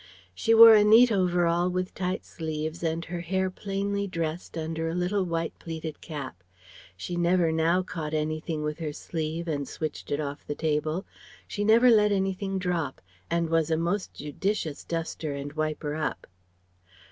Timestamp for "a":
0.73-0.83, 4.89-4.95, 13.69-13.77